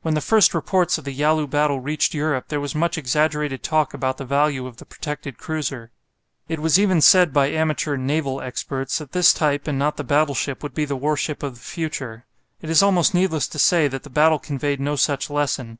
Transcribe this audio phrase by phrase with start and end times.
[0.00, 3.92] When the first reports of the Yalu battle reached Europe there was much exaggerated talk
[3.92, 5.90] about the value of the protected cruiser.
[6.48, 10.62] It was even said by amateur "naval experts" that this type and not the battleship
[10.62, 12.24] would be the warship of the future.
[12.62, 15.78] It is almost needless to say that the battle conveyed no such lesson.